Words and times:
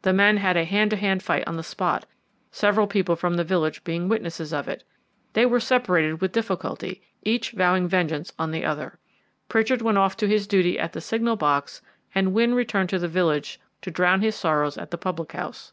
The 0.00 0.14
men 0.14 0.38
had 0.38 0.56
a 0.56 0.64
hand 0.64 0.88
to 0.92 0.96
hand 0.96 1.22
fight 1.22 1.46
on 1.46 1.56
the 1.58 1.62
spot, 1.62 2.06
several 2.50 2.86
people 2.86 3.14
from 3.14 3.34
the 3.34 3.44
village 3.44 3.84
being 3.84 4.08
witnesses 4.08 4.50
of 4.54 4.68
it. 4.68 4.84
They 5.34 5.44
were 5.44 5.60
separated 5.60 6.22
with 6.22 6.32
difficulty, 6.32 7.02
each 7.24 7.50
vowing 7.50 7.86
vengeance 7.86 8.32
on 8.38 8.52
the 8.52 8.64
other. 8.64 8.98
Pritchard 9.50 9.82
went 9.82 9.98
off 9.98 10.16
to 10.16 10.28
his 10.28 10.46
duty 10.46 10.78
at 10.78 10.94
the 10.94 11.02
signal 11.02 11.36
box 11.36 11.82
and 12.14 12.32
Wynne 12.32 12.54
returned 12.54 12.88
to 12.88 12.98
the 12.98 13.06
village 13.06 13.60
to 13.82 13.90
drown 13.90 14.22
his 14.22 14.34
sorrows 14.34 14.78
at 14.78 14.90
the 14.90 14.96
public 14.96 15.32
house. 15.32 15.72